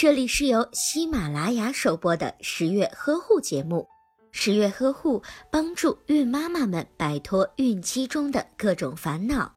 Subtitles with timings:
[0.00, 3.88] 这里是由喜马拉雅首播的十月呵护节目。
[4.30, 9.54] 十月呵护帮助孕妈妈们摆脱孕期中的各种烦恼。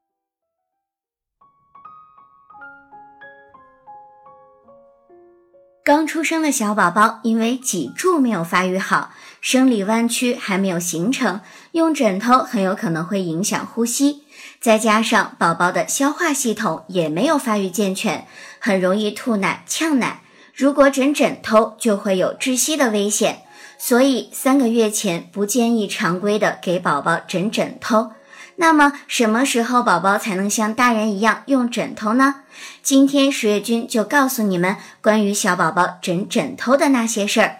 [5.83, 11.41] 刚出生的小宝宝因为脊柱没有发育好，生理弯曲还没有形成，
[11.73, 14.23] 用枕头很有可能会影响呼吸。
[14.59, 18.25] 再加上宝宝的消化系统也没有发育健全，
[18.57, 20.23] 很容易吐奶、呛奶。
[20.53, 23.43] 如果枕枕头，就会有窒息的危险。
[23.77, 28.11] 所以三个月前不建议常规的给宝宝枕枕头。
[28.57, 32.43] 那么什么时候宝宝才能像大人一样用枕头呢？
[32.83, 37.55] 今天十月君就告诉你们关于小宝宝枕枕头的那些事儿。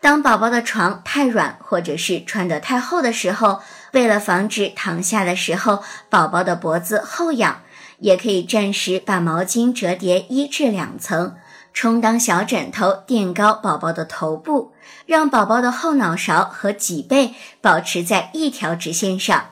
[0.00, 3.60] 当宝宝的床太软或者是穿得太厚的时候，
[3.92, 7.62] 为了防止躺下的时候宝宝的脖子后仰，
[7.98, 11.34] 也可以暂时把毛巾折叠一至两层。
[11.76, 14.72] 充当小枕头，垫高宝宝的头部，
[15.04, 19.50] 让宝宝的后脑勺和脊背保持在一条直线上。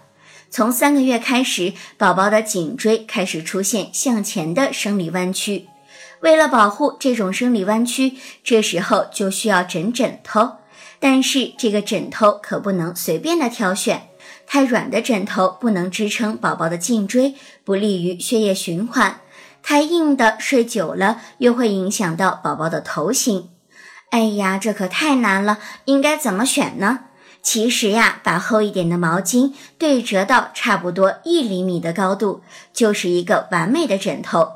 [0.49, 5.69] 从三个月开始，宝宝的颈椎开始出现向前的生理弯曲。
[6.21, 10.53] 为了保护这种生理弯曲，这时候就需要枕枕头。
[10.99, 14.09] 但是这个枕头可不能随便的挑选，
[14.47, 17.35] 太软的枕头不能支撑宝宝的颈椎，
[17.65, 19.21] 不利于血液循环。
[19.67, 23.49] 太硬的睡久了又会影响到宝宝的头型。
[24.11, 27.01] 哎呀，这可太难了，应该怎么选呢？
[27.43, 32.43] 其实呀，把厚一点的毛巾对折到差不多一厘米的高度，
[32.75, 34.53] 就是一个完美的枕头。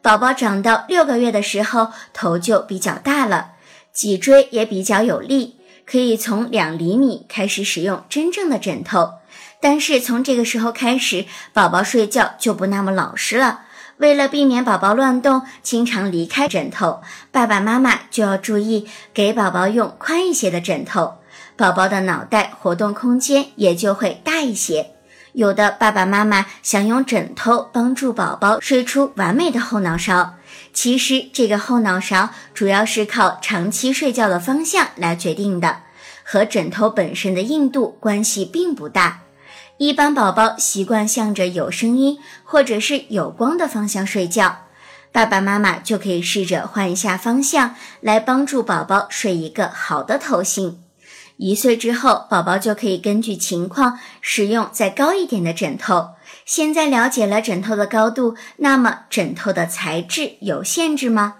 [0.00, 3.52] 宝宝长到六个月的时候，头就比较大了，
[3.92, 9.14] 脊椎也比较有力，可以从两厘米开始使用真正的枕头。
[9.60, 13.60] 但是从这个时候开始，宝宝睡觉就不那么老实了。
[13.98, 21.14] 为了避免宝宝乱动，经常离开枕头，爸爸妈妈就要注意给宝宝用宽一些的枕头，
[21.56, 24.90] 宝宝的脑袋活动空间也就会大一些。
[25.32, 30.34] 有的爸爸妈妈想用枕头帮助宝宝睡出完美的后脑勺，
[30.72, 35.80] 其实这个后脑勺主要是靠长期睡觉的方向来决定的，
[36.22, 39.25] 和枕头本身的硬度关系并不大。
[39.78, 44.64] 一般宝宝习惯向着有声音或者是有光的方向睡觉，
[45.12, 50.78] 爸爸妈妈就可以试着换一下方向，来帮助宝宝睡一个好的头型。
[51.36, 56.12] 一岁之后，宝宝就可以根据情况使用再高一点的枕头。
[56.46, 61.34] 现在了解了枕头的高度，那么枕头的材质有限制吗？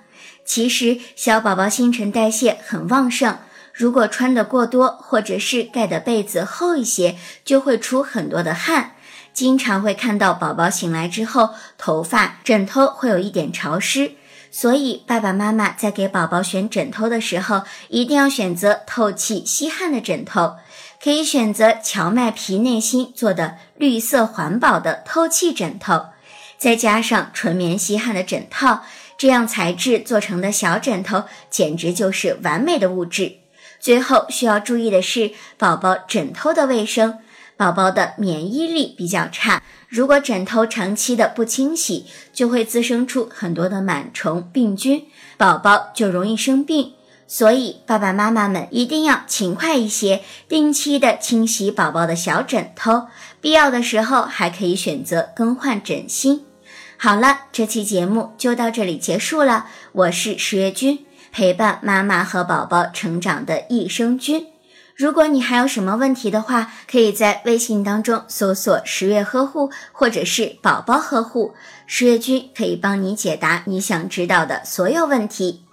[0.45, 3.39] 其实小宝宝新陈代谢很旺盛。
[3.77, 8.95] 如果穿的过多，或者是盖的被子厚一些，就会出很多的汗。
[9.35, 14.13] 经常会看到宝宝醒来之后，头发、枕头会有一点潮湿。
[14.51, 20.55] 所以爸爸妈妈在给宝宝选枕头的时候，一定要选择透气吸汗的枕头。
[21.05, 26.07] 可以选择荞麦皮内芯做的绿色环保的透气枕头，
[26.57, 28.83] 再加上纯棉吸汗的枕套，
[29.19, 33.37] 这样材质做成的小枕头，简直就是完美的物质。
[33.87, 37.21] 最后需要注意的是，宝宝枕头的卫生。
[37.57, 45.05] 宝宝的免疫力比较差，如果枕头长期的不清洗，就会滋生出很多的螨虫、病菌，
[45.37, 46.95] 宝宝就容易生病。
[47.29, 53.07] 所以爸爸妈妈们一定要勤快一些，定期的清洗宝宝的小枕头，
[53.41, 56.45] 必要的时候还可以选择更换枕芯。
[56.97, 61.06] 好了，这期节目就到这里结束了，我是十月君。
[61.33, 64.47] 陪伴妈妈和宝宝成长的益生菌。
[64.95, 71.55] 如果你还有什么问题的话，可以在微信当中搜索“十月呵护”或者是“宝宝呵护”，
[71.87, 75.66] 十月君可以帮你解答你想知道的所有问题。